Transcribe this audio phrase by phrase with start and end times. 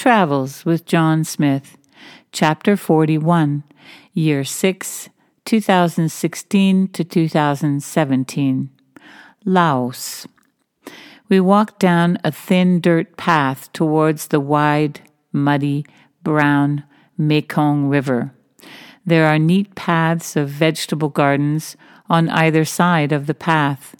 [0.00, 1.76] Travels with John Smith,
[2.32, 3.64] Chapter 41,
[4.14, 5.10] Year 6,
[5.44, 8.70] 2016 to 2017.
[9.44, 10.26] Laos.
[11.28, 15.02] We walked down a thin dirt path towards the wide,
[15.34, 15.84] muddy,
[16.22, 16.84] brown
[17.18, 18.32] Mekong River.
[19.04, 21.76] There are neat paths of vegetable gardens
[22.08, 23.94] on either side of the path.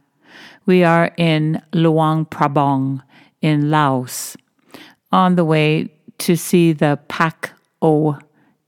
[0.64, 3.02] We are in Luang Prabang
[3.42, 4.34] in Laos,
[5.12, 8.18] on the way to see the Pak Ou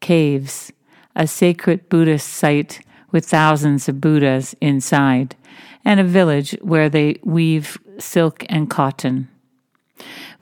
[0.01, 0.73] caves,
[1.15, 5.37] a sacred Buddhist site with thousands of Buddhas inside,
[5.85, 9.29] and a village where they weave silk and cotton.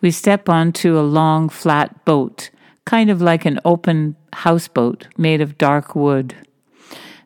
[0.00, 2.50] We step onto a long, flat boat,
[2.84, 6.34] kind of like an open houseboat made of dark wood.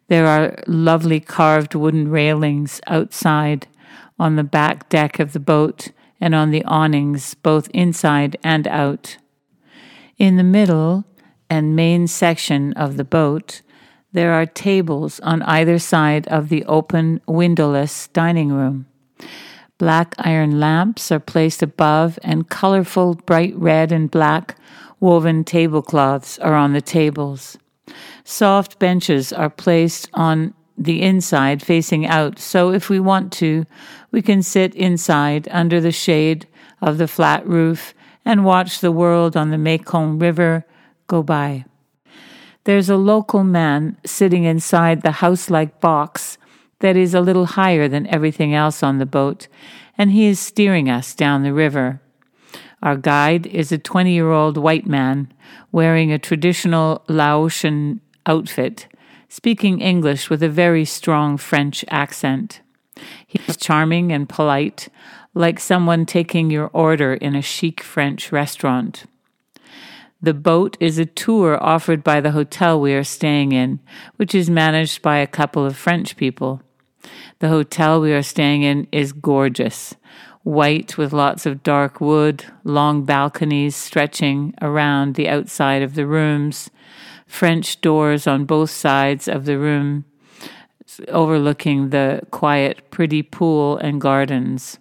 [0.08, 3.66] There are lovely carved wooden railings outside
[4.18, 5.90] on the back deck of the boat
[6.24, 9.18] and on the awnings, both inside and out.
[10.16, 11.04] In the middle
[11.50, 13.60] and main section of the boat,
[14.12, 18.86] there are tables on either side of the open, windowless dining room.
[19.76, 24.56] Black iron lamps are placed above, and colorful, bright red and black
[25.00, 27.58] woven tablecloths are on the tables.
[28.24, 33.64] Soft benches are placed on the inside facing out, so if we want to,
[34.10, 36.46] we can sit inside under the shade
[36.82, 37.94] of the flat roof
[38.24, 40.66] and watch the world on the Mekong River
[41.06, 41.64] go by.
[42.64, 46.38] There's a local man sitting inside the house like box
[46.80, 49.48] that is a little higher than everything else on the boat,
[49.96, 52.00] and he is steering us down the river.
[52.82, 55.32] Our guide is a 20 year old white man
[55.72, 58.86] wearing a traditional Laotian outfit,
[59.34, 62.60] speaking English with a very strong French accent.
[63.26, 64.88] He's charming and polite,
[65.34, 69.06] like someone taking your order in a chic French restaurant.
[70.22, 73.80] The boat is a tour offered by the hotel we are staying in,
[74.14, 76.62] which is managed by a couple of French people.
[77.40, 79.96] The hotel we are staying in is gorgeous.
[80.44, 86.70] White with lots of dark wood, long balconies stretching around the outside of the rooms,
[87.26, 90.04] French doors on both sides of the room,
[91.08, 94.78] overlooking the quiet, pretty pool and gardens.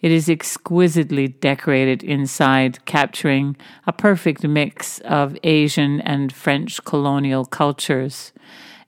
[0.00, 3.56] It is exquisitely decorated inside, capturing
[3.86, 8.32] a perfect mix of Asian and French colonial cultures,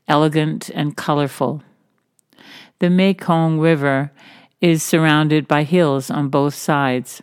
[0.07, 1.63] elegant and colorful.
[2.79, 4.13] The Mekong River
[4.61, 7.23] is surrounded by hills on both sides.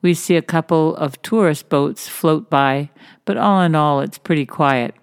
[0.00, 2.90] We see a couple of tourist boats float by,
[3.24, 4.94] but all in all, it's pretty quiet.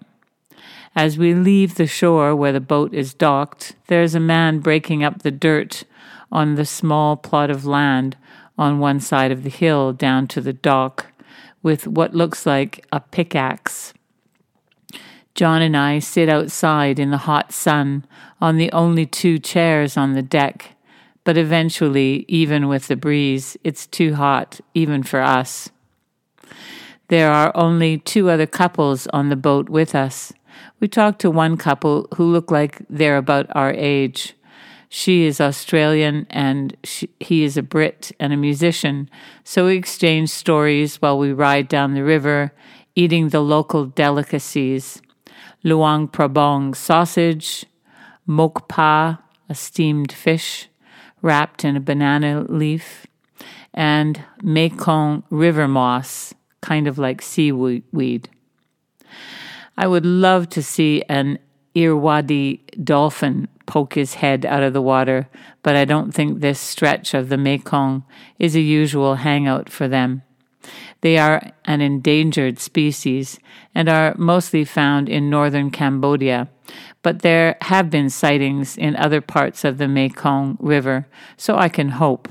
[0.94, 5.04] As we leave the shore where the boat is docked, there is a man breaking
[5.04, 5.84] up the dirt
[6.32, 8.16] on the small plot of land
[8.56, 11.12] on one side of the hill down to the dock
[11.62, 13.92] with what looks like a pickaxe.
[15.34, 18.06] John and I sit outside in the hot sun
[18.40, 20.75] on the only two chairs on the deck,
[21.26, 25.68] but eventually, even with the breeze, it's too hot, even for us.
[27.08, 30.32] There are only two other couples on the boat with us.
[30.78, 34.34] We talked to one couple who look like they're about our age.
[34.88, 39.10] She is Australian and she, he is a Brit and a musician.
[39.42, 42.52] So we exchange stories while we ride down the river,
[42.94, 45.02] eating the local delicacies
[45.64, 47.66] Luang Prabang sausage,
[48.26, 50.68] mok pa, a steamed fish
[51.26, 53.04] wrapped in a banana leaf,
[53.74, 58.30] and Mekong river moss, kind of like seaweed.
[59.76, 61.40] I would love to see an
[61.74, 65.28] Irrawaddy dolphin poke his head out of the water,
[65.64, 68.04] but I don't think this stretch of the Mekong
[68.38, 70.22] is a usual hangout for them.
[71.06, 73.38] They are an endangered species
[73.76, 76.48] and are mostly found in northern Cambodia,
[77.02, 81.90] but there have been sightings in other parts of the Mekong River, so I can
[81.90, 82.28] hope.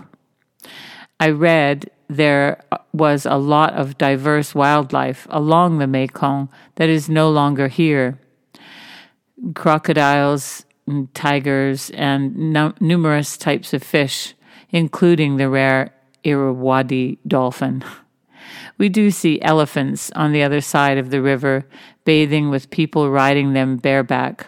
[1.22, 7.30] I read there was a lot of diverse wildlife along the Mekong that is no
[7.30, 8.20] longer here.
[9.54, 14.34] Crocodiles, and tigers, and no- numerous types of fish,
[14.70, 15.94] including the rare
[16.26, 17.82] Irrawaddy dolphin.
[18.78, 21.66] We do see elephants on the other side of the river,
[22.04, 24.48] bathing with people riding them bareback.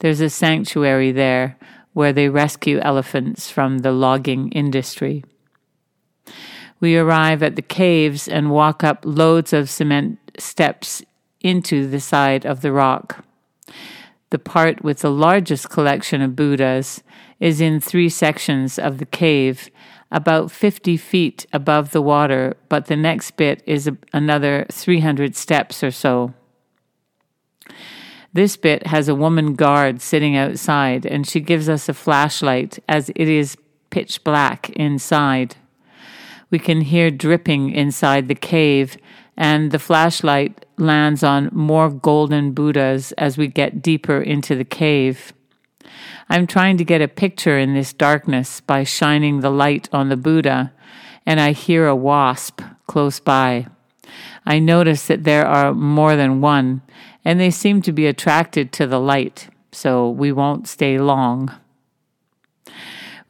[0.00, 1.56] There's a sanctuary there
[1.92, 5.24] where they rescue elephants from the logging industry.
[6.80, 11.02] We arrive at the caves and walk up loads of cement steps
[11.40, 13.24] into the side of the rock.
[14.30, 17.02] The part with the largest collection of Buddhas
[17.38, 19.70] is in three sections of the cave
[20.12, 25.90] about 50 feet above the water, but the next bit is another 300 steps or
[25.90, 26.34] so.
[28.34, 33.10] This bit has a woman guard sitting outside, and she gives us a flashlight as
[33.10, 33.56] it is
[33.90, 35.56] pitch black inside.
[36.50, 38.96] We can hear dripping inside the cave,
[39.36, 45.32] and the flashlight lands on more golden Buddhas as we get deeper into the cave.
[46.28, 50.16] I'm trying to get a picture in this darkness by shining the light on the
[50.16, 50.72] Buddha,
[51.26, 53.66] and I hear a wasp close by.
[54.44, 56.82] I notice that there are more than one,
[57.24, 61.50] and they seem to be attracted to the light, so we won't stay long.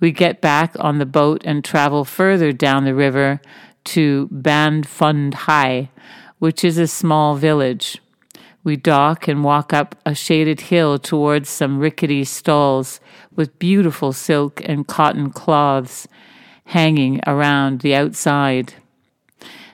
[0.01, 3.41] We get back on the boat and travel further down the river
[3.85, 5.91] to Ban Fund Hai,
[6.41, 8.02] which is a small village.
[8.65, 13.01] We dock and walk up a shaded hill towards some rickety stalls
[13.35, 16.07] with beautiful silk and cotton cloths
[16.67, 18.75] hanging around the outside.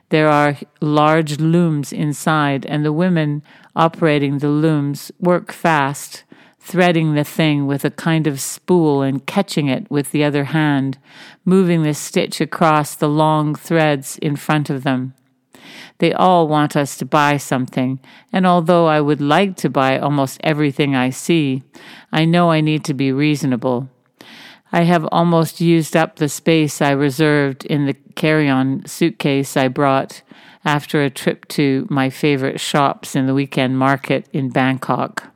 [0.09, 3.43] There are large looms inside, and the women
[3.77, 6.25] operating the looms work fast,
[6.59, 10.97] threading the thing with a kind of spool and catching it with the other hand,
[11.45, 15.13] moving the stitch across the long threads in front of them.
[15.99, 18.01] They all want us to buy something,
[18.33, 21.63] and although I would like to buy almost everything I see,
[22.13, 23.89] I know I need to be reasonable.
[24.71, 29.69] I have almost used up the space I reserved in the carry on suitcase I
[29.69, 30.23] brought
[30.65, 35.33] after a trip to my favorite shops in the weekend market in Bangkok.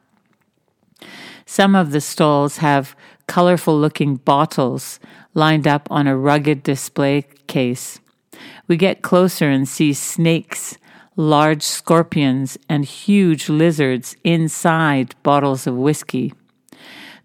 [1.46, 2.94] Some of the stalls have
[3.26, 5.00] colorful looking bottles
[5.32, 8.00] lined up on a rugged display case.
[8.72, 10.78] We get closer and see snakes,
[11.14, 16.32] large scorpions, and huge lizards inside bottles of whiskey.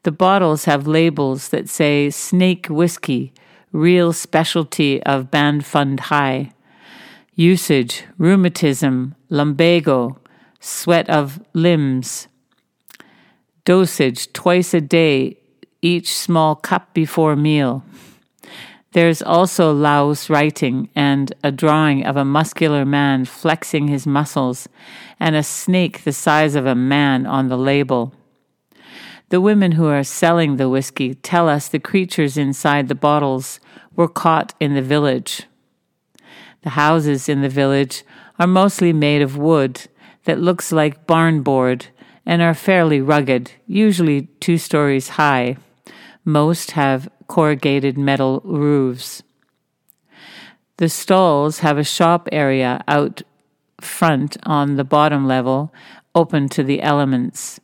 [0.03, 3.31] The bottles have labels that say Snake Whiskey,
[3.71, 6.51] real specialty of Ban Phund Hai.
[7.35, 10.19] Usage, rheumatism, lumbago,
[10.59, 12.27] sweat of limbs.
[13.63, 15.37] Dosage, twice a day,
[15.81, 17.85] each small cup before meal.
[18.97, 24.67] There's also Laos writing and a drawing of a muscular man flexing his muscles
[25.19, 28.15] and a snake the size of a man on the label.
[29.29, 33.59] The women who are selling the whiskey tell us the creatures inside the bottles
[33.95, 35.43] were caught in the village.
[36.63, 38.03] The houses in the village
[38.39, 39.87] are mostly made of wood
[40.23, 41.85] that looks like barn board
[42.25, 45.57] and are fairly rugged, usually two stories high.
[46.27, 49.23] Most have corrugated metal roofs.
[50.75, 53.21] The stalls have a shop area out
[53.79, 55.73] front on the bottom level,
[56.13, 57.61] open to the elements.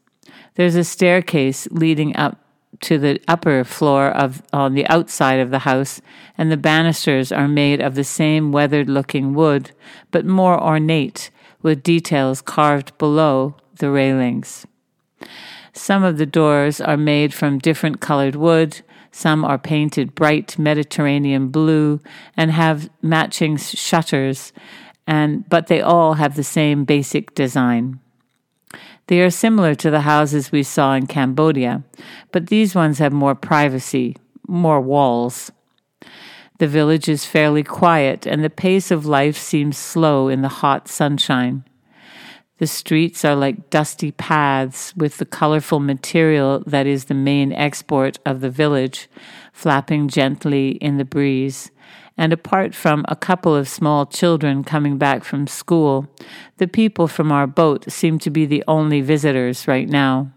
[0.56, 2.39] There's a staircase leading up
[2.80, 6.00] to the upper floor of on the outside of the house,
[6.38, 9.71] and the banisters are made of the same weathered looking wood,
[10.09, 11.31] but more ornate,
[11.62, 14.66] with details carved below the railings.
[15.74, 18.81] Some of the doors are made from different colored wood,
[19.12, 22.00] some are painted bright Mediterranean blue
[22.38, 24.54] and have matching shutters,
[25.06, 28.00] and but they all have the same basic design.
[29.08, 31.83] They are similar to the houses we saw in Cambodia,
[32.31, 34.16] but these ones have more privacy,
[34.47, 35.52] more walls.
[36.59, 40.88] The village is fairly quiet, and the pace of life seems slow in the hot
[40.88, 41.66] sunshine.
[42.60, 48.19] The streets are like dusty paths with the colorful material that is the main export
[48.26, 49.10] of the village,
[49.52, 51.72] flapping gently in the breeze.
[52.16, 56.07] And apart from a couple of small children coming back from school,
[56.57, 60.31] the people from our boat seem to be the only visitors right now.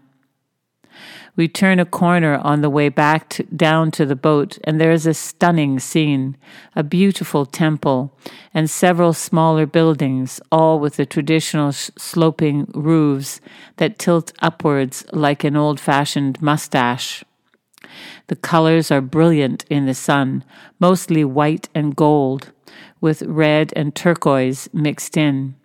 [1.37, 4.91] We turn a corner on the way back to, down to the boat, and there
[4.91, 6.35] is a stunning scene
[6.75, 8.11] a beautiful temple
[8.55, 13.39] and several smaller buildings, all with the traditional sh- sloping roofs
[13.75, 17.23] that tilt upwards like an old fashioned mustache.
[18.27, 20.43] The colors are brilliant in the sun,
[20.79, 22.51] mostly white and gold,
[22.99, 25.55] with red and turquoise mixed in.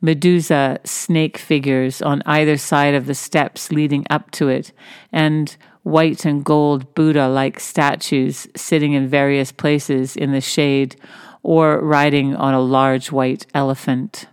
[0.00, 4.72] Medusa snake figures on either side of the steps leading up to it,
[5.12, 10.96] and white and gold Buddha like statues sitting in various places in the shade
[11.42, 14.26] or riding on a large white elephant.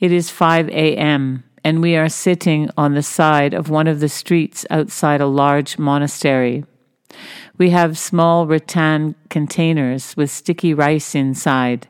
[0.00, 4.08] It is 5 a.m., and we are sitting on the side of one of the
[4.08, 6.64] streets outside a large monastery.
[7.58, 11.88] We have small rattan containers with sticky rice inside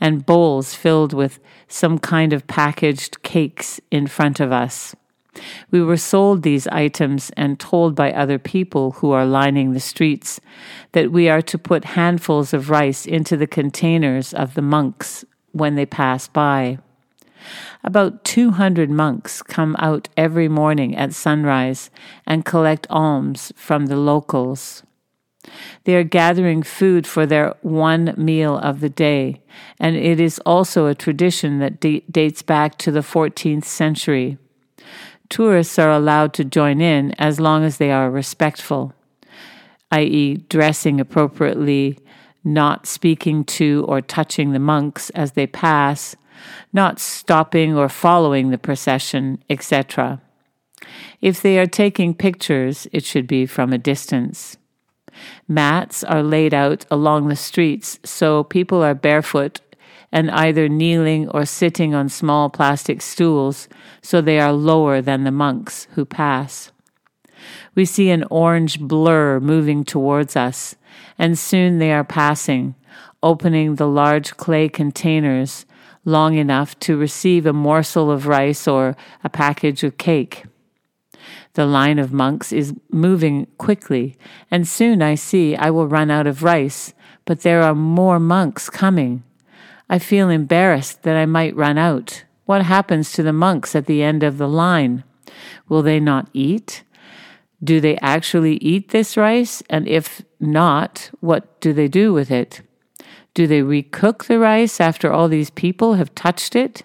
[0.00, 4.94] and bowls filled with some kind of packaged cakes in front of us.
[5.70, 10.40] We were sold these items and told by other people who are lining the streets
[10.92, 15.76] that we are to put handfuls of rice into the containers of the monks when
[15.76, 16.78] they pass by.
[17.82, 21.90] About 200 monks come out every morning at sunrise
[22.26, 24.82] and collect alms from the locals.
[25.84, 29.40] They are gathering food for their one meal of the day,
[29.78, 34.36] and it is also a tradition that dates back to the 14th century.
[35.30, 38.92] Tourists are allowed to join in as long as they are respectful,
[39.90, 41.98] i.e., dressing appropriately,
[42.44, 46.16] not speaking to or touching the monks as they pass,
[46.72, 50.20] not stopping or following the procession, etc.
[51.20, 54.56] If they are taking pictures, it should be from a distance.
[55.48, 59.60] Mats are laid out along the streets so people are barefoot
[60.12, 63.68] and either kneeling or sitting on small plastic stools
[64.02, 66.72] so they are lower than the monks who pass.
[67.74, 70.74] We see an orange blur moving towards us,
[71.18, 72.74] and soon they are passing,
[73.22, 75.66] opening the large clay containers
[76.04, 80.44] long enough to receive a morsel of rice or a package of cake.
[81.54, 84.16] The line of monks is moving quickly,
[84.50, 88.70] and soon I see I will run out of rice, but there are more monks
[88.70, 89.24] coming.
[89.88, 92.24] I feel embarrassed that I might run out.
[92.46, 95.04] What happens to the monks at the end of the line?
[95.68, 96.84] Will they not eat?
[97.62, 99.62] Do they actually eat this rice?
[99.68, 102.62] And if not, what do they do with it?
[103.34, 106.82] Do they recook the rice after all these people have touched it?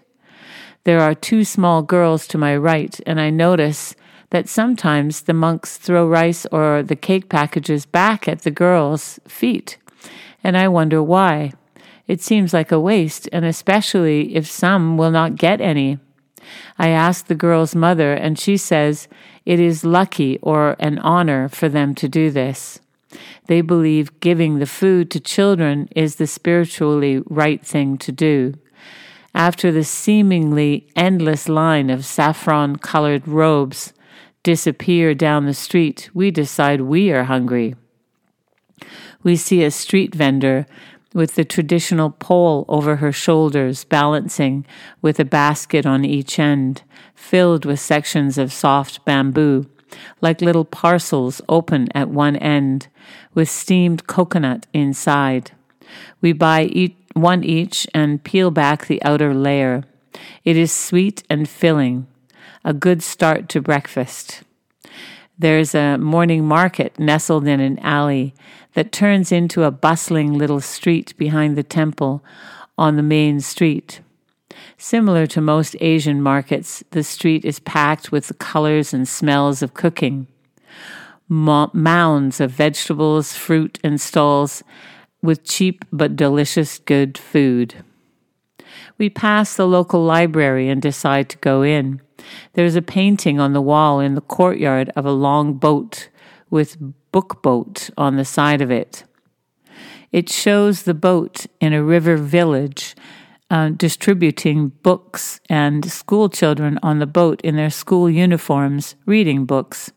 [0.83, 3.95] There are two small girls to my right, and I notice
[4.29, 9.77] that sometimes the monks throw rice or the cake packages back at the girls' feet,
[10.43, 11.53] and I wonder why.
[12.07, 15.97] It seems like a waste, and especially if some will not get any.
[16.77, 19.07] I ask the girl's mother, and she says
[19.45, 22.79] it is lucky or an honor for them to do this.
[23.47, 28.55] They believe giving the food to children is the spiritually right thing to do.
[29.33, 33.93] After the seemingly endless line of saffron colored robes
[34.43, 37.75] disappear down the street, we decide we are hungry.
[39.23, 40.65] We see a street vendor
[41.13, 44.65] with the traditional pole over her shoulders, balancing
[45.01, 46.83] with a basket on each end,
[47.15, 49.65] filled with sections of soft bamboo
[50.21, 52.87] like little parcels open at one end,
[53.33, 55.51] with steamed coconut inside.
[56.21, 59.83] We buy each, one each and peel back the outer layer.
[60.43, 62.07] It is sweet and filling,
[62.63, 64.43] a good start to breakfast.
[65.37, 68.33] There's a morning market nestled in an alley
[68.73, 72.23] that turns into a bustling little street behind the temple
[72.77, 73.99] on the main street.
[74.77, 79.73] Similar to most Asian markets, the street is packed with the colors and smells of
[79.73, 80.27] cooking.
[81.29, 84.63] mounds of vegetables, fruit, and stalls
[85.21, 87.83] with cheap but delicious good food.
[88.97, 92.01] We pass the local library and decide to go in.
[92.53, 96.09] There's a painting on the wall in the courtyard of a long boat
[96.49, 96.77] with
[97.11, 99.03] book boat on the side of it.
[100.11, 102.95] It shows the boat in a river village
[103.49, 109.91] uh, distributing books and school children on the boat in their school uniforms reading books.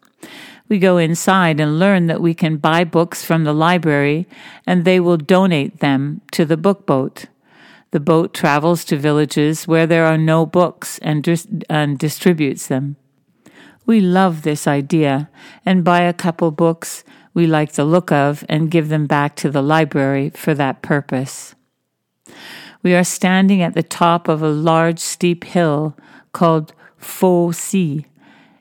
[0.68, 4.26] We go inside and learn that we can buy books from the library
[4.66, 7.26] and they will donate them to the book boat.
[7.90, 12.96] The boat travels to villages where there are no books and, dis- and distributes them.
[13.86, 15.30] We love this idea
[15.64, 17.02] and buy a couple books
[17.32, 21.54] we like the look of and give them back to the library for that purpose.
[22.82, 25.96] We are standing at the top of a large steep hill
[26.32, 28.06] called Phou Si.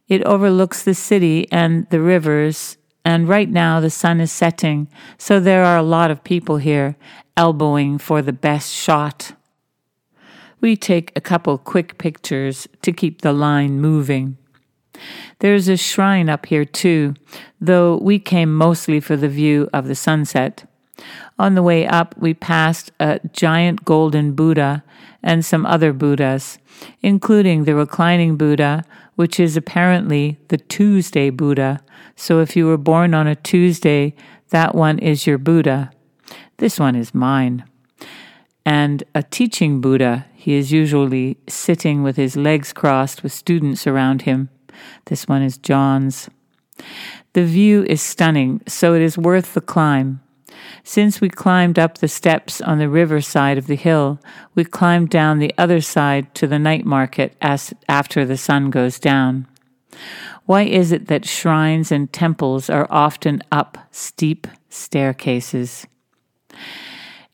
[0.07, 5.39] It overlooks the city and the rivers, and right now the sun is setting, so
[5.39, 6.95] there are a lot of people here
[7.35, 9.33] elbowing for the best shot.
[10.59, 14.37] We take a couple quick pictures to keep the line moving.
[15.39, 17.13] There's a shrine up here too,
[17.61, 20.65] though we came mostly for the view of the sunset.
[21.39, 24.83] On the way up, we passed a giant golden Buddha
[25.21, 26.57] and some other Buddhas,
[27.01, 28.83] including the reclining Buddha,
[29.15, 31.81] which is apparently the Tuesday Buddha.
[32.15, 34.15] So if you were born on a Tuesday,
[34.49, 35.91] that one is your Buddha.
[36.57, 37.65] This one is mine.
[38.65, 44.23] And a teaching Buddha, he is usually sitting with his legs crossed with students around
[44.23, 44.49] him.
[45.05, 46.29] This one is John's.
[47.33, 50.21] The view is stunning, so it is worth the climb.
[50.83, 54.19] Since we climbed up the steps on the river side of the hill,
[54.55, 58.99] we climbed down the other side to the night market as after the sun goes
[58.99, 59.47] down.
[60.45, 65.85] Why is it that shrines and temples are often up steep staircases?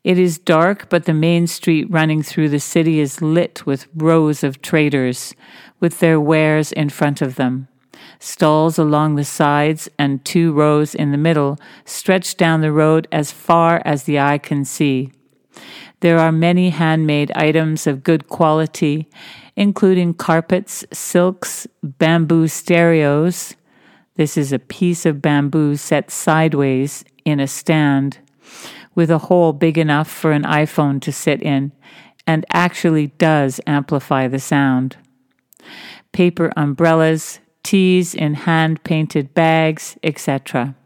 [0.02, 4.44] It is dark, but the main street running through the city is lit with rows
[4.44, 5.34] of traders
[5.80, 7.68] with their wares in front of them.
[8.18, 13.30] Stalls along the sides and two rows in the middle stretch down the road as
[13.30, 15.12] far as the eye can see.
[16.00, 19.08] There are many handmade items of good quality,
[19.56, 23.54] including carpets, silks, bamboo stereos.
[24.16, 28.18] This is a piece of bamboo set sideways in a stand
[28.94, 31.72] with a hole big enough for an iPhone to sit in
[32.26, 34.96] and actually does amplify the sound.
[36.12, 40.76] Paper umbrellas, teas in hand painted bags, etc.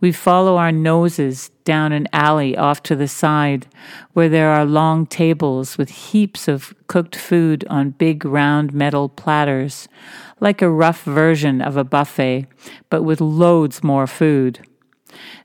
[0.00, 3.68] We follow our noses down an alley off to the side
[4.12, 9.86] where there are long tables with heaps of cooked food on big round metal platters,
[10.40, 12.46] like a rough version of a buffet,
[12.90, 14.66] but with loads more food.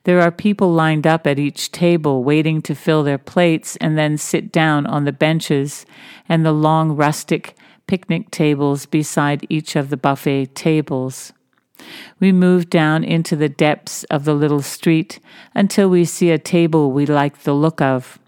[0.05, 4.17] There are people lined up at each table waiting to fill their plates and then
[4.17, 5.85] sit down on the benches
[6.29, 7.55] and the long rustic
[7.87, 11.33] picnic tables beside each of the buffet tables.
[12.19, 15.19] We move down into the depths of the little street
[15.55, 18.19] until we see a table we like the look of.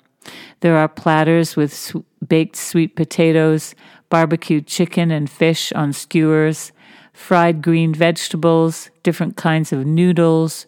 [0.62, 1.96] There are platters with
[2.28, 3.76] baked sweet potatoes,
[4.10, 6.72] barbecued chicken and fish on skewers,
[7.14, 10.66] fried green vegetables, different kinds of noodles,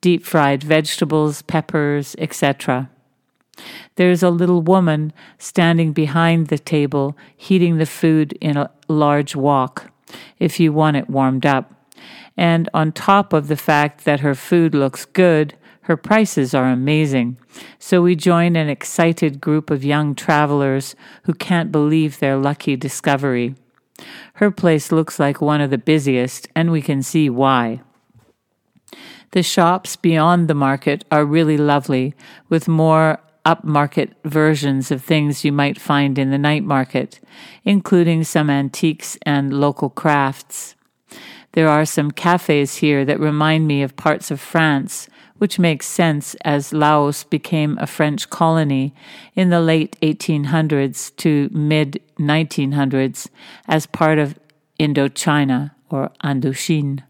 [0.00, 2.90] deep fried vegetables, peppers, etc.
[3.96, 9.36] There is a little woman standing behind the table, heating the food in a large
[9.36, 9.90] wok,
[10.38, 11.72] if you want it warmed up.
[12.36, 17.36] And on top of the fact that her food looks good, her prices are amazing.
[17.78, 23.54] So we join an excited group of young travelers who can't believe their lucky discovery.
[24.34, 27.82] Her place looks like one of the busiest, and we can see why.
[29.32, 32.14] The shops beyond the market are really lovely,
[32.48, 37.20] with more upmarket versions of things you might find in the night market,
[37.64, 40.74] including some antiques and local crafts.
[41.52, 46.34] There are some cafes here that remind me of parts of France, which makes sense
[46.44, 48.94] as Laos became a French colony
[49.34, 53.28] in the late 1800s to mid 1900s
[53.68, 54.38] as part of
[54.80, 57.02] Indochina or Indochine.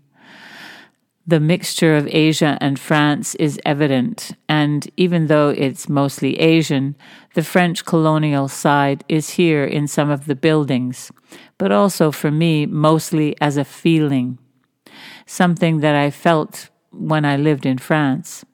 [1.27, 6.97] The mixture of Asia and France is evident, and even though it's mostly Asian,
[7.33, 11.11] the French colonial side is here in some of the buildings,
[11.57, 14.39] but also for me, mostly as a feeling,
[15.25, 18.45] something that I felt when I lived in France.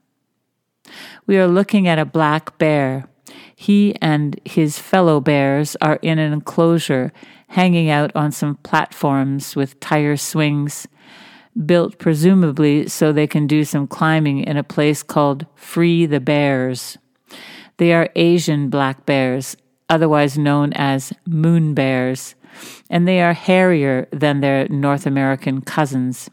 [1.26, 3.08] We are looking at a black bear.
[3.56, 7.12] He and his fellow bears are in an enclosure
[7.48, 10.86] hanging out on some platforms with tire swings
[11.66, 16.98] built presumably so they can do some climbing in a place called Free the Bears.
[17.76, 19.56] They are Asian black bears,
[19.88, 22.34] otherwise known as moon bears,
[22.88, 26.30] and they are hairier than their North American cousins.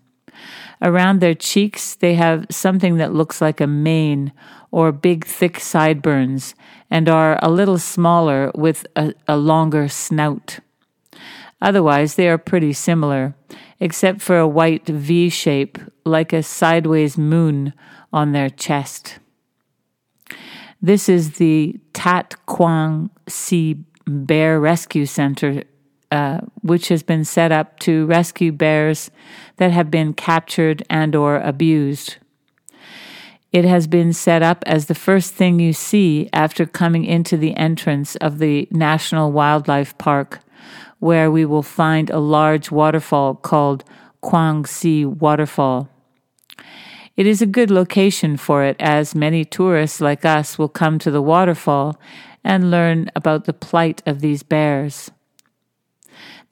[0.81, 4.31] Around their cheeks, they have something that looks like a mane
[4.71, 6.53] or big, thick sideburns
[6.91, 10.59] and are a little smaller with a, a longer snout.
[11.61, 13.33] Otherwise, they are pretty similar,
[13.79, 17.73] except for a white V shape like a sideways moon
[18.11, 19.19] on their chest.
[20.81, 25.63] This is the Tat Kuang Si Bear Rescue Center,
[26.11, 29.11] uh, which has been set up to rescue bears
[29.57, 32.17] that have been captured and or abused.
[33.51, 37.55] It has been set up as the first thing you see after coming into the
[37.55, 40.41] entrance of the National Wildlife Park
[40.99, 43.83] where we will find a large waterfall called
[44.23, 45.89] Kuang Si Waterfall.
[47.15, 51.09] It is a good location for it, as many tourists like us will come to
[51.09, 51.99] the waterfall
[52.43, 55.09] and learn about the plight of these bears.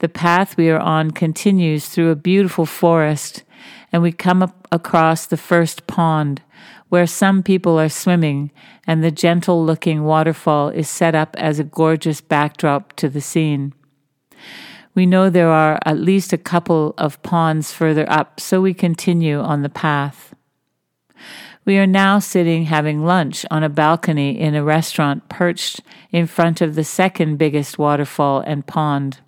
[0.00, 3.44] The path we are on continues through a beautiful forest,
[3.92, 6.42] and we come up across the first pond,
[6.88, 8.50] where some people are swimming,
[8.86, 13.72] and the gentle looking waterfall is set up as a gorgeous backdrop to the scene.
[14.96, 19.38] We know there are at least a couple of ponds further up, so we continue
[19.38, 20.34] on the path.
[21.66, 25.82] We are now sitting having lunch on a balcony in a restaurant perched
[26.12, 29.20] in front of the second biggest waterfall and pond.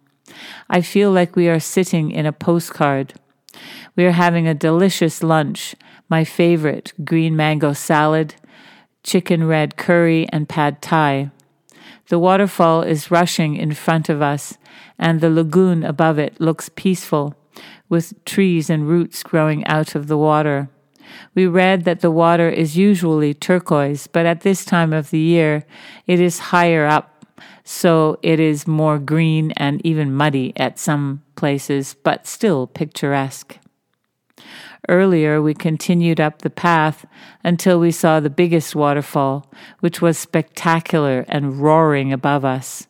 [0.70, 3.12] I feel like we are sitting in a postcard.
[3.94, 5.74] We are having a delicious lunch,
[6.08, 8.36] my favorite green mango salad,
[9.02, 11.30] chicken red curry, and pad thai.
[12.08, 14.56] The waterfall is rushing in front of us,
[14.98, 17.34] and the lagoon above it looks peaceful,
[17.88, 20.68] with trees and roots growing out of the water.
[21.34, 25.64] We read that the water is usually turquoise, but at this time of the year
[26.06, 27.24] it is higher up,
[27.64, 33.58] so it is more green and even muddy at some places, but still picturesque.
[34.88, 37.04] Earlier, we continued up the path
[37.44, 42.87] until we saw the biggest waterfall, which was spectacular and roaring above us.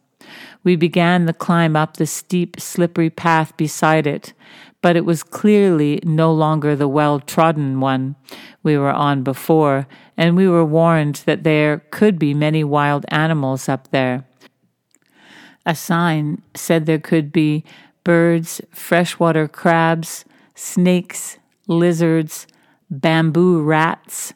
[0.68, 4.34] We began the climb up the steep, slippery path beside it,
[4.82, 8.16] but it was clearly no longer the well trodden one
[8.62, 13.66] we were on before, and we were warned that there could be many wild animals
[13.66, 14.26] up there.
[15.64, 17.64] A sign said there could be
[18.04, 22.46] birds, freshwater crabs, snakes, lizards,
[22.90, 24.34] bamboo rats,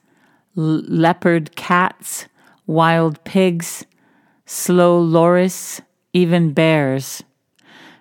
[0.54, 2.26] leopard cats,
[2.66, 3.84] wild pigs,
[4.46, 7.22] slow loris, even bears.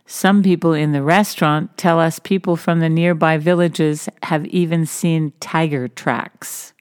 [0.06, 5.32] Some people in the restaurant tell us people from the nearby villages have even seen
[5.40, 6.74] tiger tracks.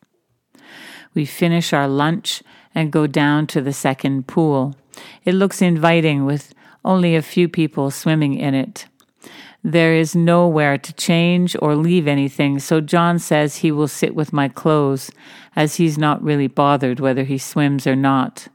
[1.14, 2.42] We finish our lunch
[2.74, 4.74] and go down to the second pool.
[5.24, 6.52] It looks inviting with
[6.84, 8.86] only a few people swimming in it.
[9.62, 14.32] There is nowhere to change or leave anything, so John says he will sit with
[14.32, 15.10] my clothes,
[15.54, 18.48] as he's not really bothered whether he swims or not.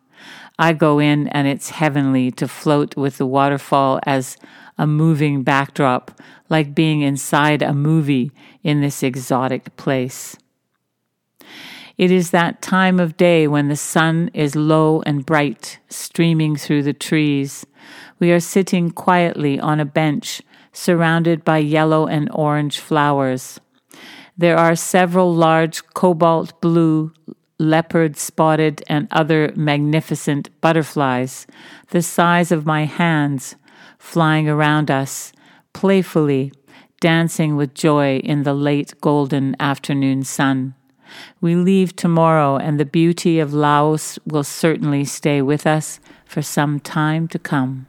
[0.58, 4.38] I go in, and it's heavenly to float with the waterfall as
[4.78, 8.32] a moving backdrop, like being inside a movie
[8.63, 10.36] in this exotic place.
[11.98, 16.84] It is that time of day when the sun is low and bright, streaming through
[16.84, 17.65] the trees.
[18.20, 20.41] We are sitting quietly on a bench,
[20.74, 23.62] surrounded by yellow and orange flowers.
[24.38, 27.13] There are several large cobalt blue,
[27.58, 31.48] leopard spotted, and other magnificent butterflies,
[31.89, 33.56] the size of my hands,
[33.98, 35.32] flying around us,
[35.74, 36.52] playfully,
[37.00, 40.74] dancing with joy in the late golden afternoon sun.
[41.39, 46.80] We leave tomorrow, and the beauty of Laos will certainly stay with us for some
[46.80, 47.86] time to come.